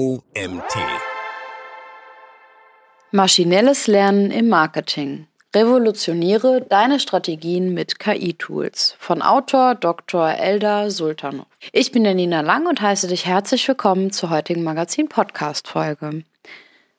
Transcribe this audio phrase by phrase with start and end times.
[0.00, 0.78] OMT.
[3.10, 5.26] Maschinelles Lernen im Marketing.
[5.54, 10.30] Revolutioniere deine Strategien mit KI-Tools von Autor Dr.
[10.30, 11.48] Elda Sultanov.
[11.72, 16.24] Ich bin Janina Lang und heiße dich herzlich willkommen zur heutigen Magazin-Podcast-Folge.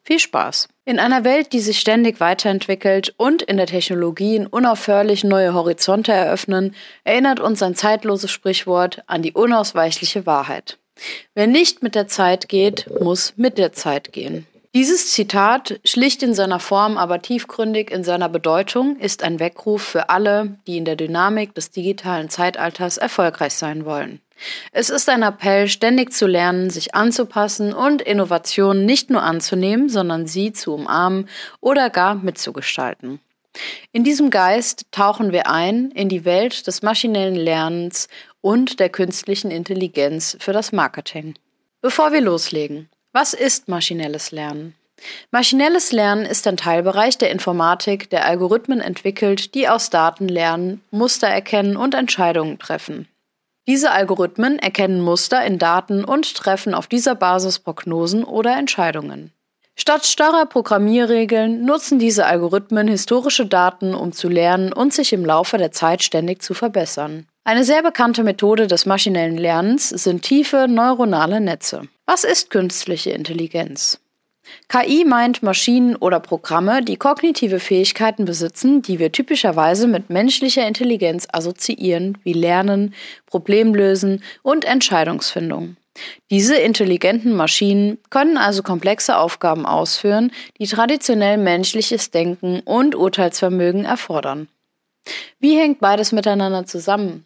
[0.03, 0.69] Viel Spaß!
[0.85, 6.75] In einer Welt, die sich ständig weiterentwickelt und in der Technologie unaufhörlich neue Horizonte eröffnen,
[7.03, 10.77] erinnert uns ein zeitloses Sprichwort an die unausweichliche Wahrheit.
[11.33, 14.47] Wer nicht mit der Zeit geht, muss mit der Zeit gehen.
[14.73, 20.07] Dieses Zitat, schlicht in seiner Form, aber tiefgründig in seiner Bedeutung, ist ein Weckruf für
[20.07, 24.21] alle, die in der Dynamik des digitalen Zeitalters erfolgreich sein wollen.
[24.71, 30.25] Es ist ein Appell, ständig zu lernen, sich anzupassen und Innovationen nicht nur anzunehmen, sondern
[30.25, 31.27] sie zu umarmen
[31.59, 33.19] oder gar mitzugestalten.
[33.91, 38.07] In diesem Geist tauchen wir ein in die Welt des maschinellen Lernens
[38.41, 41.35] und der künstlichen Intelligenz für das Marketing.
[41.81, 44.75] Bevor wir loslegen, was ist maschinelles Lernen?
[45.31, 51.27] Maschinelles Lernen ist ein Teilbereich der Informatik, der Algorithmen entwickelt, die aus Daten lernen, Muster
[51.27, 53.07] erkennen und Entscheidungen treffen.
[53.67, 59.31] Diese Algorithmen erkennen Muster in Daten und treffen auf dieser Basis Prognosen oder Entscheidungen.
[59.75, 65.57] Statt starrer Programmierregeln nutzen diese Algorithmen historische Daten, um zu lernen und sich im Laufe
[65.57, 67.27] der Zeit ständig zu verbessern.
[67.43, 71.87] Eine sehr bekannte Methode des maschinellen Lernens sind tiefe neuronale Netze.
[72.05, 73.99] Was ist künstliche Intelligenz?
[74.67, 81.27] KI meint Maschinen oder Programme, die kognitive Fähigkeiten besitzen, die wir typischerweise mit menschlicher Intelligenz
[81.31, 82.93] assoziieren, wie Lernen,
[83.25, 85.77] Problemlösen und Entscheidungsfindung.
[86.29, 94.47] Diese intelligenten Maschinen können also komplexe Aufgaben ausführen, die traditionell menschliches Denken und Urteilsvermögen erfordern.
[95.39, 97.25] Wie hängt beides miteinander zusammen?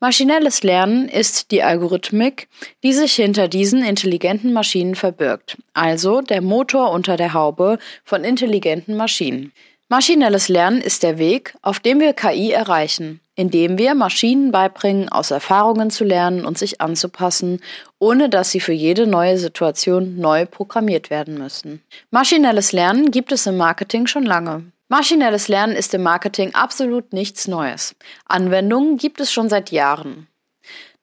[0.00, 2.48] Maschinelles Lernen ist die Algorithmik,
[2.82, 8.96] die sich hinter diesen intelligenten Maschinen verbirgt, also der Motor unter der Haube von intelligenten
[8.96, 9.52] Maschinen.
[9.88, 15.30] Maschinelles Lernen ist der Weg, auf dem wir KI erreichen, indem wir Maschinen beibringen, aus
[15.30, 17.60] Erfahrungen zu lernen und sich anzupassen,
[17.98, 21.82] ohne dass sie für jede neue Situation neu programmiert werden müssen.
[22.10, 24.64] Maschinelles Lernen gibt es im Marketing schon lange.
[24.92, 27.96] Maschinelles Lernen ist im Marketing absolut nichts Neues.
[28.26, 30.28] Anwendungen gibt es schon seit Jahren.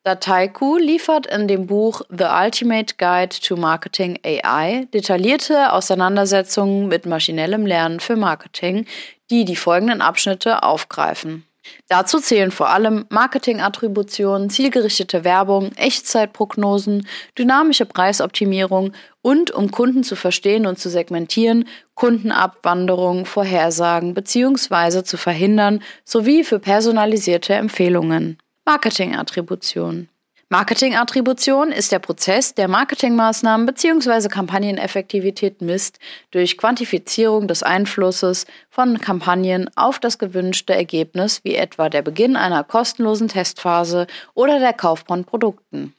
[0.03, 7.65] Dataiku liefert in dem Buch The Ultimate Guide to Marketing AI detaillierte Auseinandersetzungen mit maschinellem
[7.65, 8.85] Lernen für Marketing,
[9.31, 11.45] die die folgenden Abschnitte aufgreifen.
[11.87, 17.07] Dazu zählen vor allem Marketingattributionen, zielgerichtete Werbung, Echtzeitprognosen,
[17.37, 21.65] dynamische Preisoptimierung und, um Kunden zu verstehen und zu segmentieren,
[21.95, 25.03] Kundenabwanderung, Vorhersagen bzw.
[25.03, 28.37] zu verhindern sowie für personalisierte Empfehlungen.
[28.65, 30.09] Marketingattribution
[30.51, 34.29] Marketingattribution ist der Prozess, der Marketingmaßnahmen bzw.
[34.29, 35.99] Kampagneneffektivität misst
[36.31, 42.63] durch Quantifizierung des Einflusses von Kampagnen auf das gewünschte Ergebnis, wie etwa der Beginn einer
[42.63, 45.93] kostenlosen Testphase oder der Kauf von Produkten.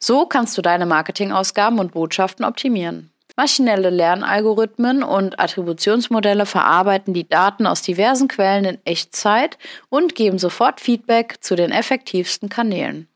[0.00, 3.12] So kannst du deine Marketingausgaben und Botschaften optimieren.
[3.36, 9.56] Maschinelle Lernalgorithmen und Attributionsmodelle verarbeiten die Daten aus diversen Quellen in Echtzeit
[9.88, 13.06] und geben sofort Feedback zu den effektivsten Kanälen.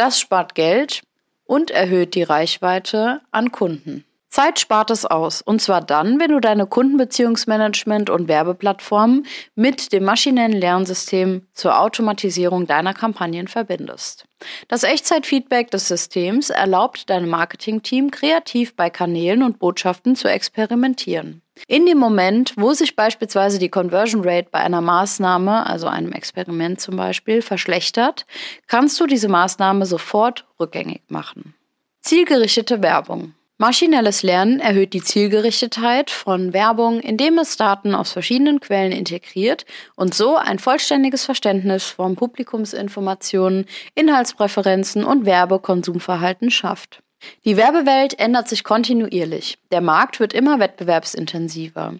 [0.00, 1.02] Das spart Geld
[1.44, 4.06] und erhöht die Reichweite an Kunden.
[4.30, 10.04] Zeit spart es aus, und zwar dann, wenn du deine Kundenbeziehungsmanagement und Werbeplattformen mit dem
[10.04, 14.24] maschinellen Lernsystem zur Automatisierung deiner Kampagnen verbindest.
[14.68, 21.42] Das Echtzeitfeedback des Systems erlaubt deinem Marketingteam kreativ bei Kanälen und Botschaften zu experimentieren.
[21.66, 26.80] In dem Moment, wo sich beispielsweise die Conversion Rate bei einer Maßnahme, also einem Experiment
[26.80, 28.26] zum Beispiel, verschlechtert,
[28.66, 31.54] kannst du diese Maßnahme sofort rückgängig machen.
[32.00, 33.34] Zielgerichtete Werbung.
[33.60, 39.66] Maschinelles Lernen erhöht die Zielgerichtetheit von Werbung, indem es Daten aus verschiedenen Quellen integriert
[39.96, 47.02] und so ein vollständiges Verständnis von Publikumsinformationen, Inhaltspräferenzen und Werbekonsumverhalten schafft.
[47.44, 49.58] Die Werbewelt ändert sich kontinuierlich.
[49.72, 51.94] Der Markt wird immer wettbewerbsintensiver.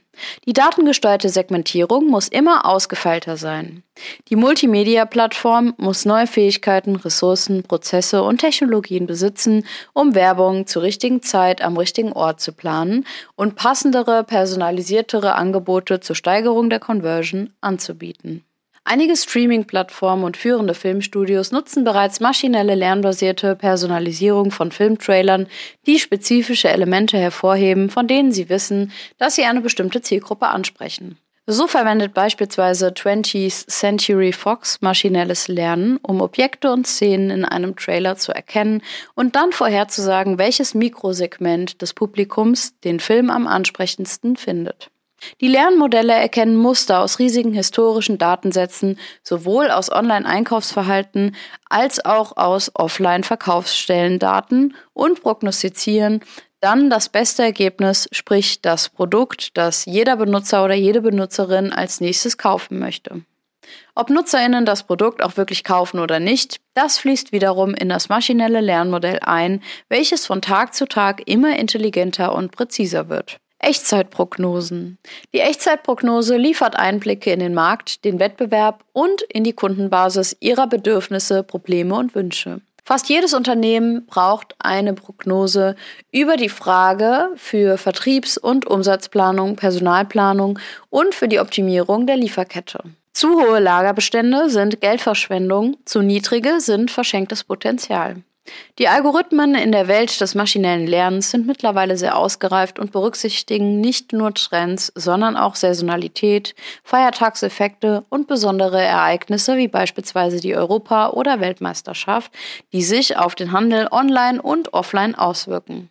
[0.46, 3.82] Die datengesteuerte Segmentierung muss immer ausgefeilter sein.
[4.28, 11.62] Die Multimedia-Plattform muss neue Fähigkeiten, Ressourcen, Prozesse und Technologien besitzen, um Werbung zur richtigen Zeit
[11.62, 13.06] am richtigen Ort zu planen
[13.36, 18.44] und passendere, personalisiertere Angebote zur Steigerung der Conversion anzubieten.
[18.92, 25.46] Einige Streaming-Plattformen und führende Filmstudios nutzen bereits maschinelle lernbasierte Personalisierung von Filmtrailern,
[25.86, 31.18] die spezifische Elemente hervorheben, von denen sie wissen, dass sie eine bestimmte Zielgruppe ansprechen.
[31.46, 38.16] So verwendet beispielsweise 20th Century Fox maschinelles Lernen, um Objekte und Szenen in einem Trailer
[38.16, 38.82] zu erkennen
[39.14, 44.90] und dann vorherzusagen, welches Mikrosegment des Publikums den Film am ansprechendsten findet.
[45.40, 51.34] Die Lernmodelle erkennen Muster aus riesigen historischen Datensätzen, sowohl aus Online-Einkaufsverhalten
[51.68, 56.20] als auch aus Offline-Verkaufsstellendaten und prognostizieren
[56.60, 62.36] dann das beste Ergebnis, sprich das Produkt, das jeder Benutzer oder jede Benutzerin als nächstes
[62.36, 63.22] kaufen möchte.
[63.94, 68.60] Ob Nutzerinnen das Produkt auch wirklich kaufen oder nicht, das fließt wiederum in das maschinelle
[68.60, 73.38] Lernmodell ein, welches von Tag zu Tag immer intelligenter und präziser wird.
[73.60, 74.98] Echtzeitprognosen.
[75.32, 81.42] Die Echtzeitprognose liefert Einblicke in den Markt, den Wettbewerb und in die Kundenbasis ihrer Bedürfnisse,
[81.42, 82.60] Probleme und Wünsche.
[82.84, 85.76] Fast jedes Unternehmen braucht eine Prognose
[86.10, 90.58] über die Frage für Vertriebs- und Umsatzplanung, Personalplanung
[90.88, 92.80] und für die Optimierung der Lieferkette.
[93.12, 98.16] Zu hohe Lagerbestände sind Geldverschwendung, zu niedrige sind verschenktes Potenzial.
[98.78, 104.12] Die Algorithmen in der Welt des maschinellen Lernens sind mittlerweile sehr ausgereift und berücksichtigen nicht
[104.12, 112.32] nur Trends, sondern auch Saisonalität, Feiertagseffekte und besondere Ereignisse wie beispielsweise die Europa- oder Weltmeisterschaft,
[112.72, 115.90] die sich auf den Handel online und offline auswirken.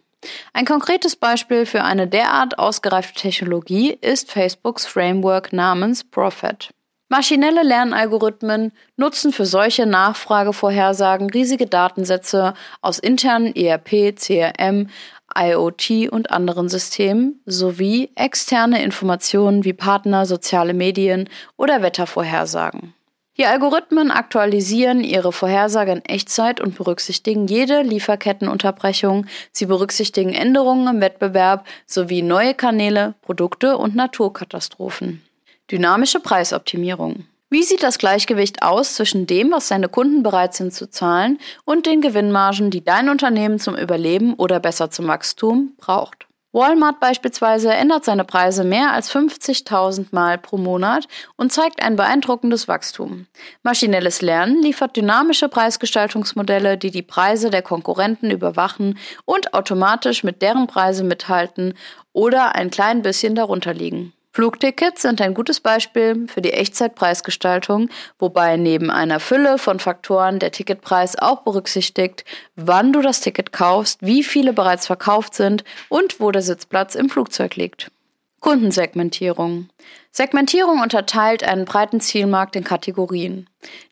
[0.53, 6.71] Ein konkretes Beispiel für eine derart ausgereifte Technologie ist Facebooks Framework namens Prophet.
[7.11, 14.89] Maschinelle Lernalgorithmen nutzen für solche Nachfragevorhersagen riesige Datensätze aus internen ERP, CRM,
[15.35, 22.93] IoT und anderen Systemen sowie externe Informationen wie Partner, soziale Medien oder Wettervorhersagen.
[23.37, 29.25] Die Algorithmen aktualisieren ihre Vorhersage in Echtzeit und berücksichtigen jede Lieferkettenunterbrechung.
[29.51, 35.23] Sie berücksichtigen Änderungen im Wettbewerb sowie neue Kanäle, Produkte und Naturkatastrophen.
[35.71, 37.25] Dynamische Preisoptimierung.
[37.51, 41.85] Wie sieht das Gleichgewicht aus zwischen dem, was deine Kunden bereit sind zu zahlen, und
[41.85, 46.25] den Gewinnmargen, die dein Unternehmen zum Überleben oder besser zum Wachstum braucht?
[46.51, 52.67] Walmart beispielsweise ändert seine Preise mehr als 50.000 Mal pro Monat und zeigt ein beeindruckendes
[52.67, 53.27] Wachstum.
[53.61, 60.65] Maschinelles Lernen liefert dynamische Preisgestaltungsmodelle, die die Preise der Konkurrenten überwachen und automatisch mit deren
[60.65, 61.75] Preise mithalten
[62.11, 64.13] oder ein klein bisschen darunter liegen.
[64.39, 67.89] Flugtickets sind ein gutes Beispiel für die Echtzeitpreisgestaltung,
[68.19, 72.23] wobei neben einer Fülle von Faktoren der Ticketpreis auch berücksichtigt,
[72.55, 77.09] wann du das Ticket kaufst, wie viele bereits verkauft sind und wo der Sitzplatz im
[77.09, 77.91] Flugzeug liegt.
[78.39, 79.67] Kundensegmentierung.
[80.09, 83.49] Segmentierung unterteilt einen breiten Zielmarkt in Kategorien,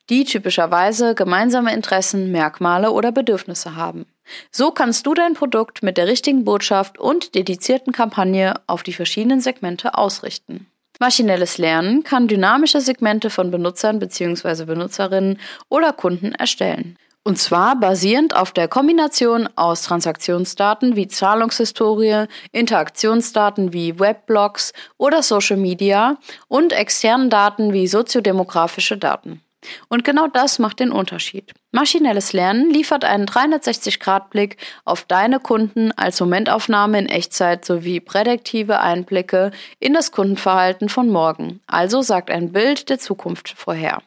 [0.10, 4.06] die typischerweise gemeinsame Interessen, Merkmale oder Bedürfnisse haben.
[4.52, 9.42] So kannst du dein Produkt mit der richtigen Botschaft und dedizierten Kampagne auf die verschiedenen
[9.42, 10.68] Segmente ausrichten.
[11.00, 14.66] Maschinelles Lernen kann dynamische Segmente von Benutzern bzw.
[14.66, 15.40] Benutzerinnen
[15.70, 16.98] oder Kunden erstellen.
[17.28, 25.58] Und zwar basierend auf der Kombination aus Transaktionsdaten wie Zahlungshistorie, Interaktionsdaten wie Webblogs oder Social
[25.58, 29.42] Media und externen Daten wie soziodemografische Daten.
[29.90, 31.54] Und genau das macht den Unterschied.
[31.78, 39.52] Maschinelles Lernen liefert einen 360-Grad-Blick auf deine Kunden als Momentaufnahme in Echtzeit sowie prädiktive Einblicke
[39.78, 41.60] in das Kundenverhalten von morgen.
[41.68, 44.02] Also sagt ein Bild der Zukunft vorher.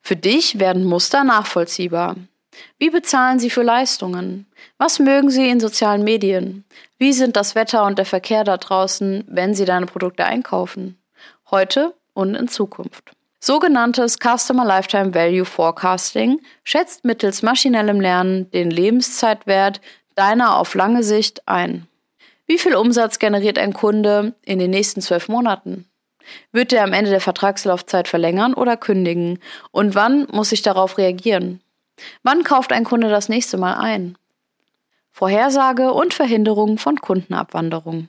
[0.00, 2.14] Für dich werden Muster nachvollziehbar.
[2.78, 4.46] Wie bezahlen Sie für Leistungen?
[4.78, 6.64] Was mögen Sie in sozialen Medien?
[6.96, 10.96] Wie sind das Wetter und der Verkehr da draußen, wenn Sie deine Produkte einkaufen?
[11.50, 13.16] Heute und in Zukunft.
[13.42, 19.80] Sogenanntes Customer Lifetime Value Forecasting schätzt mittels maschinellem Lernen den Lebenszeitwert
[20.14, 21.86] deiner auf lange Sicht ein.
[22.46, 25.86] Wie viel Umsatz generiert ein Kunde in den nächsten zwölf Monaten?
[26.52, 29.38] Wird er am Ende der Vertragslaufzeit verlängern oder kündigen?
[29.70, 31.62] Und wann muss ich darauf reagieren?
[32.22, 34.18] Wann kauft ein Kunde das nächste Mal ein?
[35.12, 38.08] Vorhersage und Verhinderung von Kundenabwanderung.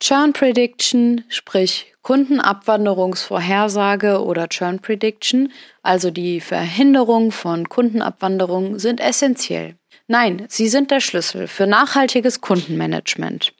[0.00, 9.74] Churn Prediction, sprich Kundenabwanderungsvorhersage oder Churn Prediction, also die Verhinderung von Kundenabwanderung, sind essentiell.
[10.06, 13.52] Nein, sie sind der Schlüssel für nachhaltiges Kundenmanagement.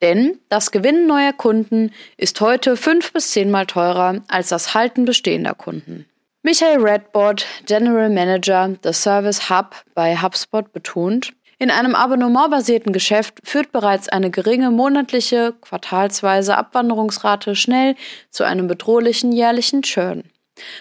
[0.00, 5.52] Denn das Gewinnen neuer Kunden ist heute fünf bis zehnmal teurer als das Halten bestehender
[5.52, 6.06] Kunden.
[6.42, 13.70] Michael Redbord, General Manager des Service Hub bei HubSpot, betont, in einem abonnementbasierten Geschäft führt
[13.70, 17.96] bereits eine geringe monatliche, quartalsweise Abwanderungsrate schnell
[18.30, 20.24] zu einem bedrohlichen jährlichen Churn.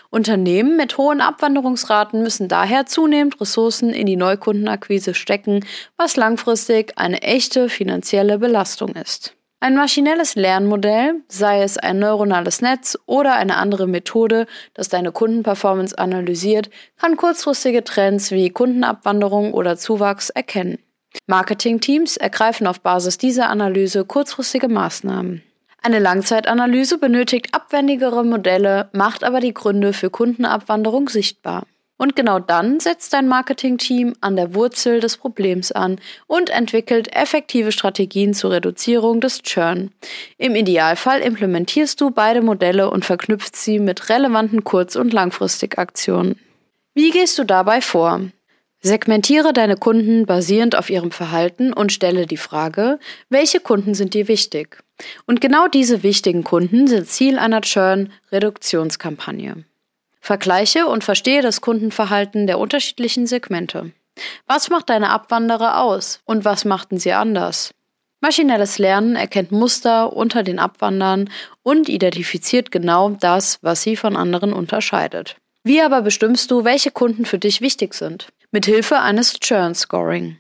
[0.10, 5.66] Unternehmen mit hohen Abwanderungsraten müssen daher zunehmend Ressourcen in die Neukundenakquise stecken,
[5.98, 9.36] was langfristig eine echte finanzielle Belastung ist.
[9.62, 15.98] Ein maschinelles Lernmodell, sei es ein neuronales Netz oder eine andere Methode, das deine Kundenperformance
[15.98, 20.80] analysiert, kann kurzfristige Trends wie Kundenabwanderung oder Zuwachs erkennen.
[21.28, 25.44] Marketingteams ergreifen auf Basis dieser Analyse kurzfristige Maßnahmen.
[25.82, 31.64] Eine Langzeitanalyse benötigt abwendigere Modelle, macht aber die Gründe für Kundenabwanderung sichtbar.
[32.02, 37.74] Und genau dann setzt dein Marketingteam an der Wurzel des Problems an und entwickelt effektive
[37.74, 39.92] Strategien zur Reduzierung des Churn.
[40.38, 46.40] Im Idealfall implementierst du beide Modelle und verknüpft sie mit relevanten Kurz- und Langfristigaktionen.
[46.94, 48.22] Wie gehst du dabei vor?
[48.80, 54.30] Segmentiere deine Kunden basierend auf ihrem Verhalten und stelle die Frage, welche Kunden sind dir
[54.30, 54.78] wichtig?
[55.26, 59.66] Und genau diese wichtigen Kunden sind Ziel einer Churn-Reduktionskampagne.
[60.20, 63.92] Vergleiche und verstehe das Kundenverhalten der unterschiedlichen Segmente.
[64.48, 67.72] Was macht deine Abwanderer aus und was machten sie anders?
[68.22, 71.30] Maschinelles Lernen erkennt Muster unter den Abwandern
[71.64, 75.38] und identifiziert genau das, was sie von anderen unterscheidet.
[75.64, 78.28] Wie aber bestimmst du, welche Kunden für dich wichtig sind?
[78.52, 80.38] Mit Hilfe eines Churn Scoring.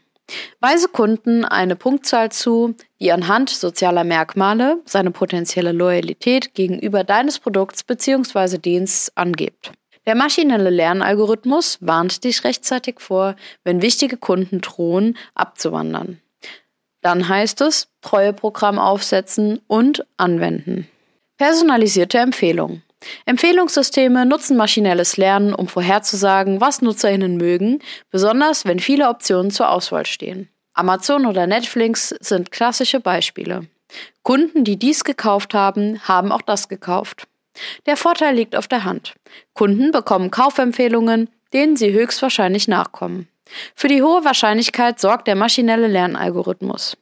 [0.60, 7.84] Weise Kunden eine Punktzahl zu, die anhand sozialer Merkmale seine potenzielle Loyalität gegenüber deines Produkts
[7.84, 8.58] bzw.
[8.58, 9.72] Dienstes angibt.
[10.06, 16.20] Der maschinelle Lernalgorithmus warnt dich rechtzeitig vor, wenn wichtige Kunden drohen, abzuwandern.
[17.02, 20.88] Dann heißt es Treueprogramm aufsetzen und anwenden.
[21.38, 22.82] Personalisierte Empfehlung.
[23.26, 27.80] Empfehlungssysteme nutzen maschinelles Lernen, um vorherzusagen, was Nutzerinnen mögen,
[28.12, 30.50] besonders wenn viele Optionen zur Auswahl stehen.
[30.74, 33.68] Amazon oder Netflix sind klassische Beispiele.
[34.24, 37.28] Kunden, die dies gekauft haben, haben auch das gekauft.
[37.86, 39.16] Der Vorteil liegt auf der Hand.
[39.54, 43.28] Kunden bekommen Kaufempfehlungen, denen sie höchstwahrscheinlich nachkommen.
[43.76, 46.98] Für die hohe Wahrscheinlichkeit sorgt der maschinelle Lernalgorithmus.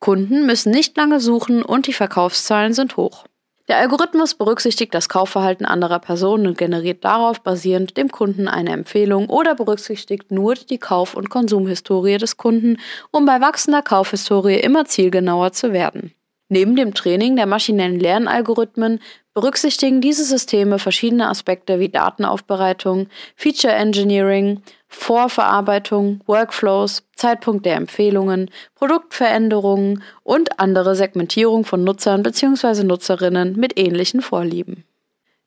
[0.00, 3.24] Kunden müssen nicht lange suchen und die Verkaufszahlen sind hoch.
[3.68, 9.28] Der Algorithmus berücksichtigt das Kaufverhalten anderer Personen und generiert darauf basierend dem Kunden eine Empfehlung
[9.28, 12.78] oder berücksichtigt nur die Kauf- und Konsumhistorie des Kunden,
[13.12, 16.12] um bei wachsender Kaufhistorie immer zielgenauer zu werden.
[16.48, 19.00] Neben dem Training der maschinellen Lernalgorithmen
[19.32, 24.60] berücksichtigen diese Systeme verschiedene Aspekte wie Datenaufbereitung, Feature Engineering,
[24.94, 32.84] Vorverarbeitung, Workflows, Zeitpunkt der Empfehlungen, Produktveränderungen und andere Segmentierung von Nutzern bzw.
[32.84, 34.84] Nutzerinnen mit ähnlichen Vorlieben.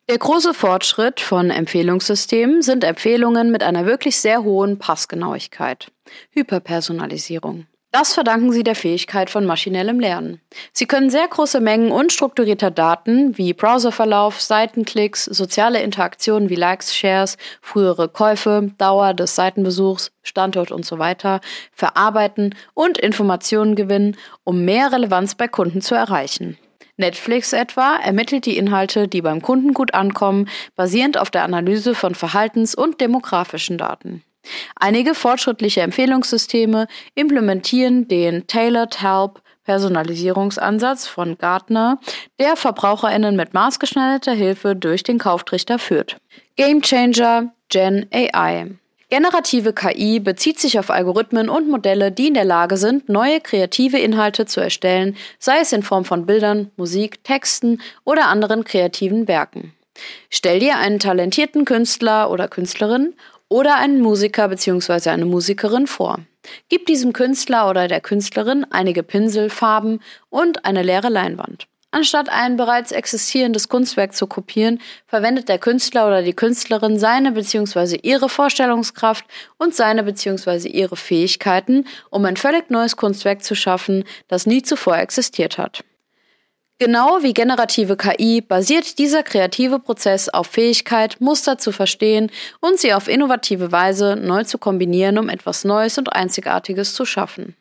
[0.09, 5.91] Der große Fortschritt von Empfehlungssystemen sind Empfehlungen mit einer wirklich sehr hohen Passgenauigkeit.
[6.31, 7.65] Hyperpersonalisierung.
[7.97, 10.41] Das verdanken sie der Fähigkeit von maschinellem Lernen.
[10.73, 17.37] Sie können sehr große Mengen unstrukturierter Daten wie Browserverlauf, Seitenklicks, soziale Interaktionen wie Likes, Shares,
[17.61, 21.39] frühere Käufe, Dauer des Seitenbesuchs, Standort und so weiter
[21.71, 26.57] verarbeiten und Informationen gewinnen, um mehr Relevanz bei Kunden zu erreichen.
[26.97, 32.13] Netflix etwa ermittelt die Inhalte, die beim Kunden gut ankommen, basierend auf der Analyse von
[32.13, 34.21] Verhaltens- und demografischen Daten.
[34.75, 41.99] Einige fortschrittliche Empfehlungssysteme implementieren den Tailored Help Personalisierungsansatz von Gartner,
[42.39, 46.17] der VerbraucherInnen mit maßgeschneiderter Hilfe durch den Kauftrichter führt.
[46.55, 48.75] Gamechanger Gen AI.
[49.09, 53.97] Generative KI bezieht sich auf Algorithmen und Modelle, die in der Lage sind, neue kreative
[53.99, 59.73] Inhalte zu erstellen, sei es in Form von Bildern, Musik, Texten oder anderen kreativen Werken.
[60.29, 63.13] Stell dir einen talentierten Künstler oder Künstlerin
[63.49, 65.09] oder einen Musiker bzw.
[65.09, 66.19] eine Musikerin vor.
[66.69, 69.99] Gib diesem Künstler oder der Künstlerin einige Pinsel, Farben
[70.29, 71.67] und eine leere Leinwand.
[71.95, 77.99] Anstatt ein bereits existierendes Kunstwerk zu kopieren, verwendet der Künstler oder die Künstlerin seine bzw.
[78.03, 79.23] ihre Vorstellungskraft
[79.57, 80.67] und seine bzw.
[80.67, 85.85] ihre Fähigkeiten, um ein völlig neues Kunstwerk zu schaffen, das nie zuvor existiert hat.
[86.77, 92.29] Genau wie generative KI basiert dieser kreative Prozess auf Fähigkeit, Muster zu verstehen
[92.59, 97.55] und sie auf innovative Weise neu zu kombinieren, um etwas Neues und Einzigartiges zu schaffen.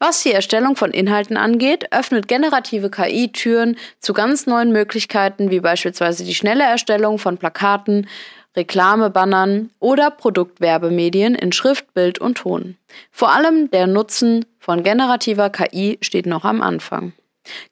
[0.00, 5.60] Was die Erstellung von Inhalten angeht, öffnet generative KI Türen zu ganz neuen Möglichkeiten, wie
[5.60, 8.08] beispielsweise die schnelle Erstellung von Plakaten,
[8.56, 12.76] Reklamebannern oder Produktwerbemedien in Schrift, Bild und Ton.
[13.12, 17.12] Vor allem der Nutzen von generativer KI steht noch am Anfang.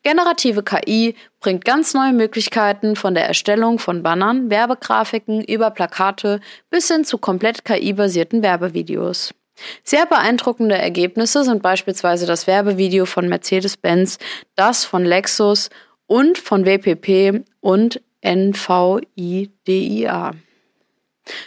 [0.02, 6.88] Generative KI bringt ganz neue Möglichkeiten von der Erstellung von Bannern, Werbegrafiken über Plakate bis
[6.88, 9.32] hin zu komplett KI-basierten Werbevideos.
[9.84, 14.18] Sehr beeindruckende Ergebnisse sind beispielsweise das Werbevideo von Mercedes-Benz,
[14.56, 15.70] das von Lexus
[16.06, 19.12] und von WPP und NVIDIA.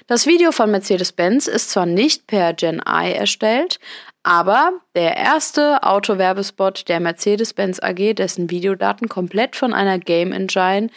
[0.07, 3.79] Das Video von Mercedes-Benz ist zwar nicht per Gen AI erstellt,
[4.23, 10.89] aber der erste Autowerbespot der Mercedes-Benz AG, dessen Videodaten komplett von einer Game Engine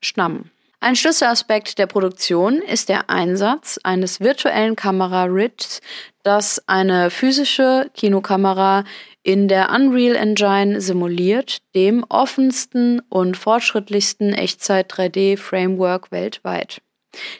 [0.00, 0.50] stammen.
[0.80, 5.80] Ein Schlüsselaspekt der Produktion ist der Einsatz eines virtuellen Kamera-Rigs,
[6.24, 8.82] das eine physische Kinokamera
[9.22, 16.82] in der Unreal Engine simuliert, dem offensten und fortschrittlichsten Echtzeit-3D-Framework weltweit.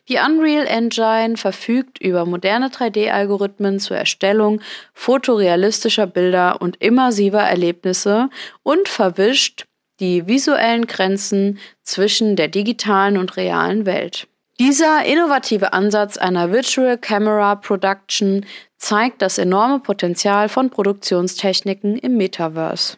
[0.08, 4.60] Die Unreal Engine verfügt über moderne 3D-Algorithmen zur Erstellung
[4.92, 8.28] fotorealistischer Bilder und immersiver Erlebnisse
[8.62, 9.64] und verwischt
[10.00, 14.26] die visuellen Grenzen zwischen der digitalen und realen Welt.
[14.58, 18.44] Dieser innovative Ansatz einer Virtual Camera Production
[18.78, 22.96] zeigt das enorme Potenzial von Produktionstechniken im Metaverse.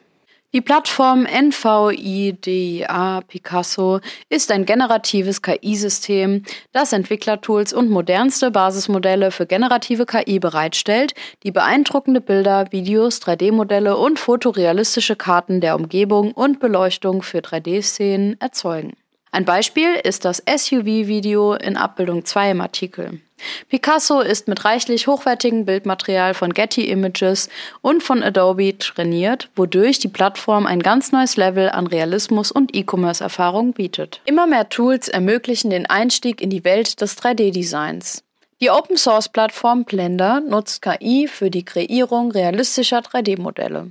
[0.54, 10.06] Die Plattform NVIDIA Picasso ist ein generatives KI-System, das Entwicklertools und modernste Basismodelle für generative
[10.06, 17.38] KI bereitstellt, die beeindruckende Bilder, Videos, 3D-Modelle und fotorealistische Karten der Umgebung und Beleuchtung für
[17.38, 18.92] 3D-Szenen erzeugen.
[19.32, 23.20] Ein Beispiel ist das SUV-Video in Abbildung 2 im Artikel.
[23.68, 27.48] Picasso ist mit reichlich hochwertigem Bildmaterial von Getty Images
[27.82, 33.72] und von Adobe trainiert, wodurch die Plattform ein ganz neues Level an Realismus und E-Commerce-Erfahrung
[33.72, 34.20] bietet.
[34.24, 38.22] Immer mehr Tools ermöglichen den Einstieg in die Welt des 3D-Designs.
[38.64, 43.90] Die Open-Source-Plattform Blender nutzt KI für die Kreierung realistischer 3D-Modelle.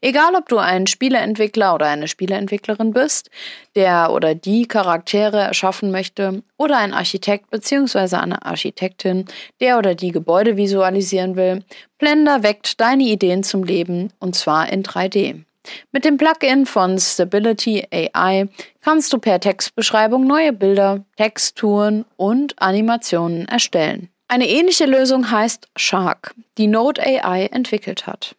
[0.00, 3.30] Egal, ob du ein Spieleentwickler oder eine Spieleentwicklerin bist,
[3.74, 8.14] der oder die Charaktere erschaffen möchte, oder ein Architekt bzw.
[8.14, 9.24] eine Architektin,
[9.60, 11.64] der oder die Gebäude visualisieren will,
[11.98, 15.42] Blender weckt deine Ideen zum Leben und zwar in 3D.
[15.90, 18.48] Mit dem Plugin von Stability AI
[18.82, 24.11] kannst du per Textbeschreibung neue Bilder, Texturen und Animationen erstellen.
[24.32, 28.34] Eine ähnliche Lösung heißt Shark, die Node AI entwickelt hat.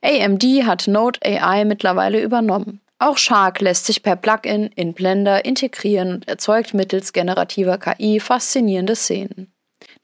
[0.00, 2.80] AMD hat Node AI mittlerweile übernommen.
[3.00, 8.94] Auch Shark lässt sich per Plugin in Blender integrieren und erzeugt mittels generativer KI faszinierende
[8.94, 9.52] Szenen.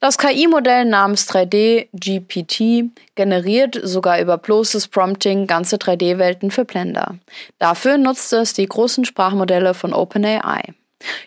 [0.00, 7.16] Das KI-Modell namens 3D GPT generiert sogar über bloßes Prompting ganze 3D-Welten für Blender.
[7.60, 10.74] Dafür nutzt es die großen Sprachmodelle von OpenAI.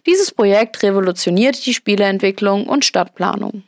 [0.06, 3.64] Dieses Projekt revolutioniert die Spieleentwicklung und Stadtplanung.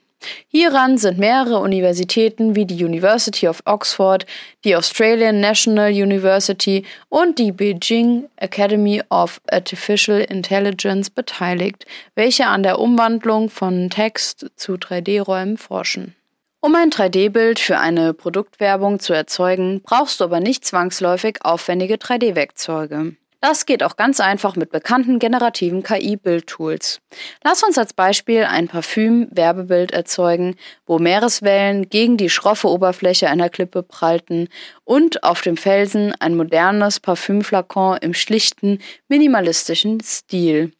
[0.47, 4.25] Hieran sind mehrere Universitäten wie die University of Oxford,
[4.63, 12.79] die Australian National University und die Beijing Academy of Artificial Intelligence beteiligt, welche an der
[12.79, 16.15] Umwandlung von Text zu 3D-Räumen forschen.
[16.59, 23.15] Um ein 3D-Bild für eine Produktwerbung zu erzeugen, brauchst du aber nicht zwangsläufig aufwendige 3D-Werkzeuge.
[23.39, 27.01] Das geht auch ganz einfach mit bekannten generativen KI-Bildtools.
[27.43, 30.55] Lass uns als Beispiel ein Parfüm-Werbebild erzeugen,
[30.87, 34.49] wo Meereswellen gegen die schroffe Oberfläche einer Klippe prallten
[34.85, 40.71] und auf dem Felsen ein modernes Parfümflakon im schlichten, minimalistischen Stil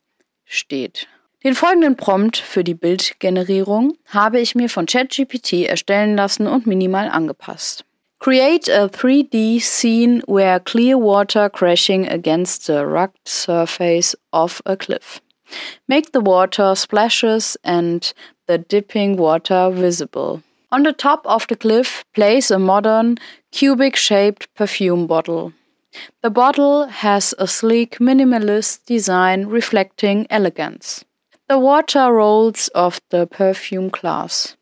[0.46, 1.08] steht.
[1.43, 7.10] Den folgenden Prompt für die Bildgenerierung habe ich mir von ChatGPT erstellen lassen und minimal
[7.10, 7.86] angepasst.
[8.19, 15.21] Create a 3D scene where clear water crashing against the rugged surface of a cliff.
[15.88, 18.12] Make the water splashes and
[18.47, 20.41] the dipping water visible.
[20.71, 23.17] On the top of the cliff, place a modern,
[23.51, 25.53] cubic shaped perfume bottle.
[26.21, 31.06] The bottle has a sleek, minimalist design reflecting elegance.
[31.47, 34.58] The water rolls off the perfume glass.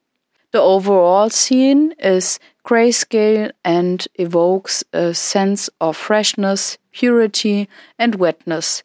[0.51, 8.83] The overall scene is grayscale and evokes a sense of freshness, purity, and wetness,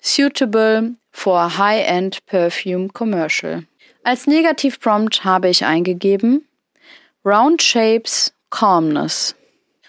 [0.00, 3.62] suitable for a high-end perfume commercial.
[4.04, 6.48] Als Negativprompt habe ich eingegeben
[7.24, 9.36] Round Shapes Calmness.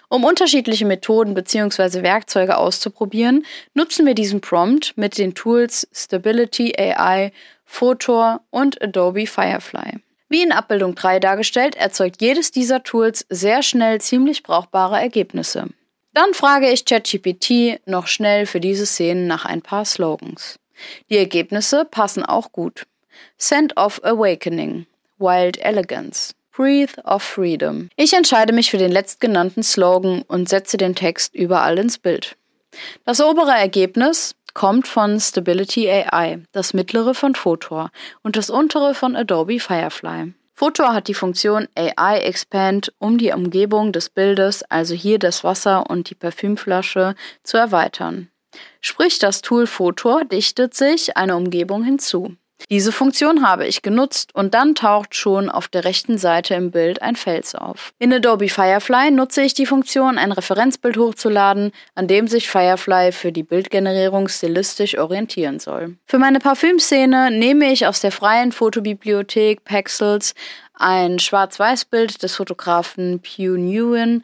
[0.08, 2.04] Um unterschiedliche Methoden bzw.
[2.04, 7.32] Werkzeuge auszuprobieren, nutzen wir diesen Prompt mit den Tools Stability AI,
[7.65, 9.98] Photor und Adobe Firefly.
[10.34, 15.67] Wie in Abbildung 3 dargestellt, erzeugt jedes dieser Tools sehr schnell ziemlich brauchbare Ergebnisse.
[16.15, 20.58] Dann frage ich ChatGPT noch schnell für diese Szenen nach ein paar Slogans.
[21.12, 22.88] Die Ergebnisse passen auch gut.
[23.39, 24.88] Scent of Awakening,
[25.19, 27.89] Wild Elegance, Breathe of Freedom.
[27.96, 32.38] Ich entscheide mich für den letztgenannten Slogan und setze den Text überall ins Bild.
[33.06, 39.15] Das obere Ergebnis kommt von Stability AI, das mittlere von Photor und das untere von
[39.15, 40.33] Adobe Firefly.
[40.53, 45.89] Photor hat die Funktion AI Expand, um die Umgebung des Bildes, also hier das Wasser
[45.89, 48.29] und die Parfümflasche, zu erweitern.
[48.79, 52.35] Sprich, das Tool Photor dichtet sich eine Umgebung hinzu.
[52.69, 57.02] Diese Funktion habe ich genutzt und dann taucht schon auf der rechten Seite im Bild
[57.02, 57.93] ein Fels auf.
[57.99, 63.32] In Adobe Firefly nutze ich die Funktion, ein Referenzbild hochzuladen, an dem sich Firefly für
[63.32, 65.97] die Bildgenerierung stilistisch orientieren soll.
[66.06, 70.34] Für meine Parfümszene nehme ich aus der freien Fotobibliothek Pexels
[70.73, 74.23] ein Schwarz-Weiß-Bild des Fotografen Pew Nguyen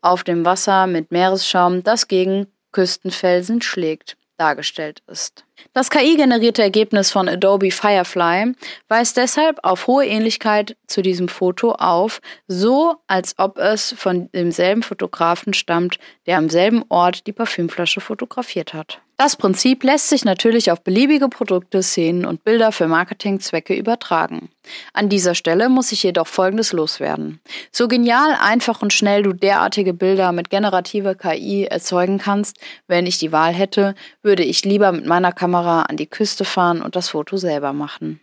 [0.00, 5.44] auf dem Wasser mit Meeresschaum, das gegen Küstenfelsen schlägt dargestellt ist.
[5.72, 8.54] Das KI-generierte Ergebnis von Adobe Firefly
[8.88, 14.82] weist deshalb auf hohe Ähnlichkeit zu diesem Foto auf, so als ob es von demselben
[14.82, 19.00] Fotografen stammt, der am selben Ort die Parfümflasche fotografiert hat.
[19.24, 24.48] Das Prinzip lässt sich natürlich auf beliebige Produkte, Szenen und Bilder für Marketingzwecke übertragen.
[24.94, 27.40] An dieser Stelle muss ich jedoch Folgendes loswerden.
[27.70, 32.58] So genial, einfach und schnell du derartige Bilder mit generativer KI erzeugen kannst,
[32.88, 36.82] wenn ich die Wahl hätte, würde ich lieber mit meiner Kamera an die Küste fahren
[36.82, 38.20] und das Foto selber machen.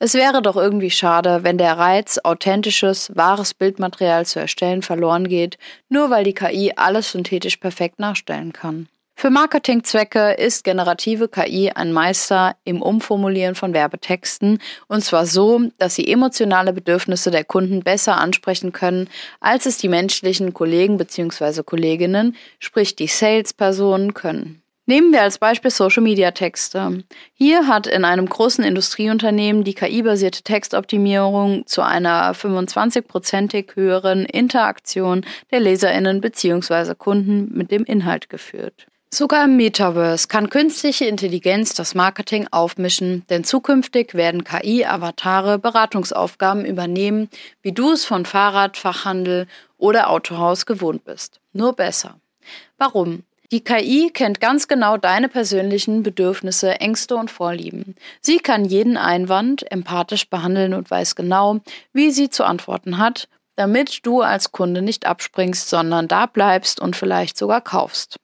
[0.00, 5.56] Es wäre doch irgendwie schade, wenn der Reiz, authentisches, wahres Bildmaterial zu erstellen, verloren geht,
[5.88, 8.88] nur weil die KI alles synthetisch perfekt nachstellen kann.
[9.22, 14.58] Für Marketingzwecke ist generative KI ein Meister im Umformulieren von Werbetexten
[14.88, 19.08] und zwar so, dass sie emotionale Bedürfnisse der Kunden besser ansprechen können,
[19.38, 21.62] als es die menschlichen Kollegen bzw.
[21.62, 24.60] Kolleginnen, sprich die Salespersonen, können.
[24.86, 27.04] Nehmen wir als Beispiel Social Media Texte.
[27.32, 35.60] Hier hat in einem großen Industrieunternehmen die KI-basierte Textoptimierung zu einer 25-prozentig höheren Interaktion der
[35.60, 36.96] LeserInnen bzw.
[36.96, 38.88] Kunden mit dem Inhalt geführt.
[39.14, 47.28] Sogar im Metaverse kann künstliche Intelligenz das Marketing aufmischen, denn zukünftig werden KI-Avatare Beratungsaufgaben übernehmen,
[47.60, 51.40] wie du es von Fahrrad, Fachhandel oder Autohaus gewohnt bist.
[51.52, 52.20] Nur besser.
[52.78, 53.24] Warum?
[53.50, 57.96] Die KI kennt ganz genau deine persönlichen Bedürfnisse, Ängste und Vorlieben.
[58.22, 61.60] Sie kann jeden Einwand empathisch behandeln und weiß genau,
[61.92, 66.96] wie sie zu antworten hat, damit du als Kunde nicht abspringst, sondern da bleibst und
[66.96, 68.16] vielleicht sogar kaufst.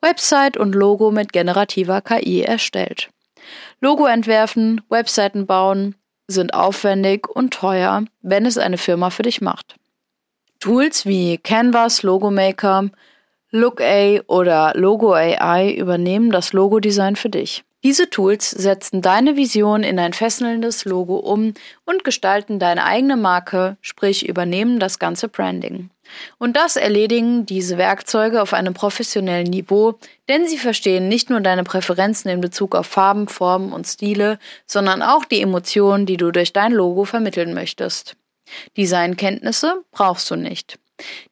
[0.00, 3.10] Website und Logo mit generativer KI erstellt.
[3.80, 5.94] Logo entwerfen, Webseiten bauen
[6.26, 9.76] sind aufwendig und teuer, wenn es eine Firma für dich macht.
[10.60, 12.90] Tools wie Canvas, Logo Maker,
[13.50, 17.64] LookA oder Logo AI übernehmen das Logodesign für dich.
[17.84, 21.52] Diese Tools setzen deine Vision in ein fesselndes Logo um
[21.84, 25.90] und gestalten deine eigene Marke, sprich übernehmen das ganze Branding.
[26.38, 29.98] Und das erledigen diese Werkzeuge auf einem professionellen Niveau,
[30.30, 35.02] denn sie verstehen nicht nur deine Präferenzen in Bezug auf Farben, Formen und Stile, sondern
[35.02, 38.16] auch die Emotionen, die du durch dein Logo vermitteln möchtest.
[38.78, 40.78] Designkenntnisse brauchst du nicht.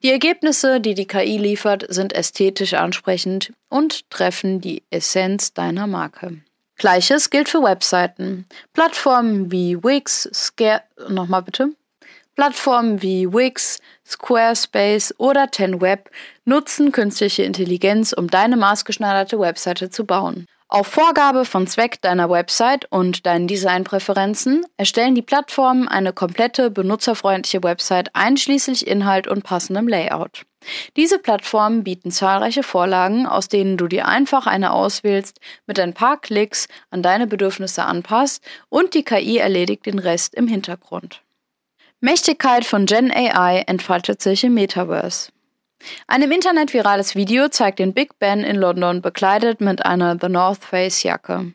[0.02, 6.38] Die Ergebnisse, die die KI liefert, sind ästhetisch ansprechend und treffen die Essenz deiner Marke.
[6.76, 8.46] Gleiches gilt für Webseiten.
[8.72, 11.70] Plattformen wie Wix, Scare, nochmal bitte.
[12.34, 16.10] Plattformen wie Wix, Squarespace oder TenWeb
[16.44, 20.46] nutzen künstliche Intelligenz, um deine maßgeschneiderte Webseite zu bauen.
[20.72, 27.62] Auf Vorgabe von Zweck deiner Website und deinen Designpräferenzen erstellen die Plattformen eine komplette benutzerfreundliche
[27.62, 30.46] Website einschließlich Inhalt und passendem Layout.
[30.96, 36.18] Diese Plattformen bieten zahlreiche Vorlagen, aus denen du dir einfach eine auswählst, mit ein paar
[36.18, 41.20] Klicks an deine Bedürfnisse anpasst und die KI erledigt den Rest im Hintergrund.
[42.00, 45.32] Mächtigkeit von Gen AI entfaltet sich im Metaverse.
[46.06, 50.28] Ein im Internet virales Video zeigt den Big Ben in London bekleidet mit einer The
[50.28, 51.52] North Face Jacke.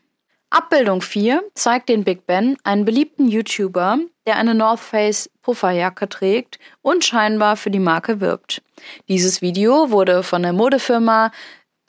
[0.50, 6.58] Abbildung 4 zeigt den Big Ben, einen beliebten YouTuber, der eine North Face Pufferjacke trägt
[6.80, 8.62] und scheinbar für die Marke wirbt.
[9.08, 11.32] Dieses Video wurde von der Modefirma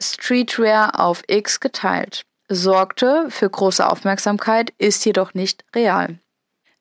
[0.02, 6.18] Streetwear auf X geteilt, sorgte für große Aufmerksamkeit, ist jedoch nicht real.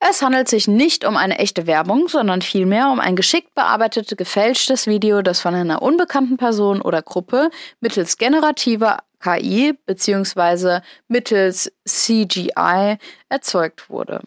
[0.02, 4.88] Es handelt sich nicht um eine echte Werbung, sondern vielmehr um ein geschickt bearbeitetes, gefälschtes
[4.88, 7.50] Video, das von einer unbekannten Person oder Gruppe
[7.82, 10.80] mittels generativer KI bzw.
[11.10, 14.22] mittels CGI erzeugt wurde.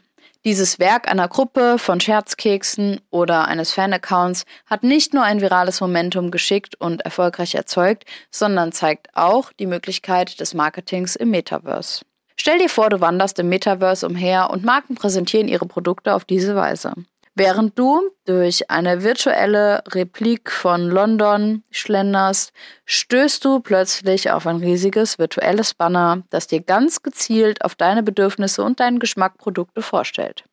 [0.44, 6.30] Dieses Werk einer Gruppe von Scherzkeksen oder eines Fanaccounts hat nicht nur ein virales Momentum
[6.30, 12.04] geschickt und erfolgreich erzeugt, sondern zeigt auch die Möglichkeit des Marketings im Metaverse.
[12.44, 16.56] Stell dir vor, du wanderst im Metaverse umher und Marken präsentieren ihre Produkte auf diese
[16.56, 16.92] Weise.
[17.36, 22.52] Während du durch eine virtuelle Replik von London schlenderst,
[22.84, 28.64] stößt du plötzlich auf ein riesiges virtuelles Banner, das dir ganz gezielt auf deine Bedürfnisse
[28.64, 30.44] und deinen Geschmack Produkte vorstellt.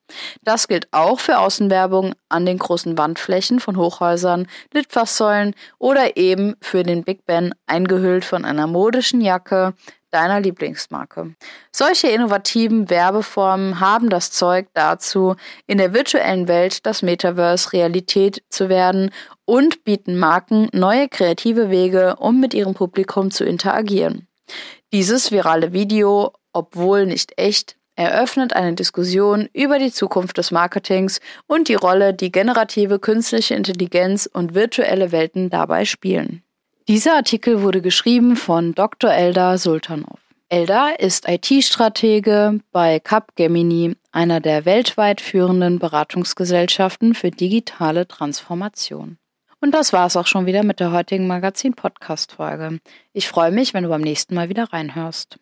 [0.43, 6.83] Das gilt auch für Außenwerbung an den großen Wandflächen von Hochhäusern, Litfaßsäulen oder eben für
[6.83, 9.73] den Big Ben eingehüllt von einer modischen Jacke,
[10.11, 11.35] deiner Lieblingsmarke.
[11.71, 15.35] Solche innovativen Werbeformen haben das Zeug dazu,
[15.67, 19.11] in der virtuellen Welt das Metaverse Realität zu werden
[19.45, 24.27] und bieten Marken neue kreative Wege, um mit ihrem Publikum zu interagieren.
[24.91, 31.67] Dieses virale Video, obwohl nicht echt, eröffnet eine Diskussion über die Zukunft des Marketings und
[31.67, 36.41] die Rolle, die generative künstliche Intelligenz und virtuelle Welten dabei spielen.
[36.89, 39.11] Dieser Artikel wurde geschrieben von Dr.
[39.11, 40.17] Eldar Sultanov.
[40.49, 49.19] Eldar ist IT-Stratege bei Capgemini, einer der weltweit führenden Beratungsgesellschaften für digitale Transformation.
[49.61, 52.79] Und das war es auch schon wieder mit der heutigen Magazin-Podcast-Folge.
[53.13, 55.37] Ich freue mich, wenn du beim nächsten Mal wieder reinhörst.